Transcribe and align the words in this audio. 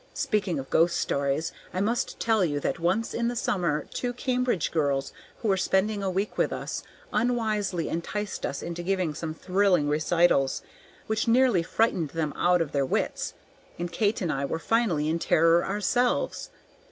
Speaking 0.15 0.57
of 0.57 0.71
ghost 0.71 0.99
stories, 0.99 1.51
I 1.75 1.79
must 1.79 2.19
tell 2.19 2.43
you 2.43 2.59
that 2.61 2.79
once 2.79 3.13
in 3.13 3.27
the 3.27 3.35
summer 3.35 3.87
two 3.93 4.13
Cambridge 4.13 4.71
girls 4.71 5.13
who 5.37 5.47
were 5.47 5.57
spending 5.57 6.01
a 6.01 6.09
week 6.09 6.39
with 6.39 6.51
us 6.51 6.81
unwisely 7.13 7.87
enticed 7.87 8.43
us 8.43 8.63
into 8.63 8.81
giving 8.81 9.13
some 9.13 9.35
thrilling 9.35 9.87
recitals, 9.87 10.63
which 11.05 11.27
nearly 11.27 11.61
frightened 11.61 12.09
them 12.09 12.33
out 12.35 12.63
of 12.63 12.71
their 12.71 12.83
wits, 12.83 13.35
and 13.77 13.91
Kate 13.91 14.21
and 14.21 14.33
I 14.33 14.43
were 14.43 14.57
finally 14.57 15.07
in 15.07 15.19
terror 15.19 15.63
ourselves. 15.63 16.49